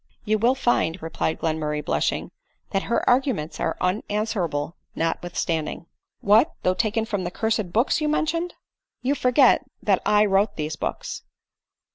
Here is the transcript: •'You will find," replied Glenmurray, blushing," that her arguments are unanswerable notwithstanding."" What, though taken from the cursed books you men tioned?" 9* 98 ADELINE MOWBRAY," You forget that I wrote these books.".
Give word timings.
•'You 0.25 0.39
will 0.39 0.55
find," 0.55 0.99
replied 1.03 1.37
Glenmurray, 1.37 1.85
blushing," 1.85 2.31
that 2.71 2.81
her 2.89 3.07
arguments 3.07 3.59
are 3.59 3.77
unanswerable 3.79 4.75
notwithstanding."" 4.95 5.85
What, 6.31 6.53
though 6.63 6.73
taken 6.73 7.05
from 7.05 7.23
the 7.23 7.29
cursed 7.29 7.71
books 7.71 8.01
you 8.01 8.09
men 8.09 8.25
tioned?" 8.25 8.27
9* 8.31 8.33
98 8.41 8.49
ADELINE 8.49 8.49
MOWBRAY," 8.49 8.95
You 9.09 9.13
forget 9.13 9.65
that 9.83 10.01
I 10.03 10.25
wrote 10.25 10.55
these 10.55 10.75
books.". 10.75 11.21